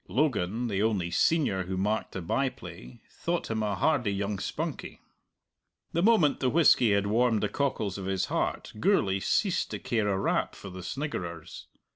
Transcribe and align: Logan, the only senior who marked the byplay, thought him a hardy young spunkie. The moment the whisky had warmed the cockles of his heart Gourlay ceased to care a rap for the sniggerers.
Logan, 0.07 0.65
the 0.67 0.81
only 0.81 1.11
senior 1.11 1.65
who 1.65 1.77
marked 1.77 2.13
the 2.13 2.23
byplay, 2.23 2.99
thought 3.11 3.51
him 3.51 3.61
a 3.61 3.75
hardy 3.75 4.11
young 4.11 4.39
spunkie. 4.39 4.99
The 5.93 6.01
moment 6.01 6.39
the 6.39 6.49
whisky 6.49 6.93
had 6.93 7.05
warmed 7.05 7.43
the 7.43 7.49
cockles 7.49 7.99
of 7.99 8.05
his 8.07 8.25
heart 8.25 8.73
Gourlay 8.79 9.19
ceased 9.19 9.69
to 9.69 9.77
care 9.77 10.07
a 10.07 10.17
rap 10.17 10.55
for 10.55 10.71
the 10.71 10.81
sniggerers. 10.81 11.67